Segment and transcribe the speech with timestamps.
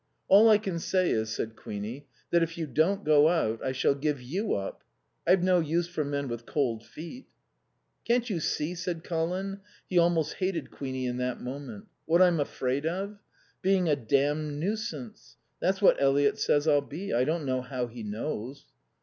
[0.29, 3.93] "All I can say is," said Queenie, "that if you don't go out I shall
[3.93, 4.83] give you up.
[5.27, 7.27] I've no use for men with cold feet."
[8.03, 12.87] "Can't you see," said Colin (he almost hated Queenie in that moment), "what I'm afraid
[12.87, 13.19] of?
[13.61, 15.37] Being a damned nuisance.
[15.59, 17.13] That's what Eliot says I'll be.
[17.13, 18.65] I don't know how he knows."